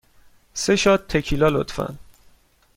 [0.53, 1.97] سه شات تکیلا، لطفاً.